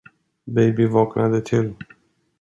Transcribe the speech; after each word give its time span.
Baby 0.53 0.87
vaknade 0.93 1.41
till. 1.41 1.73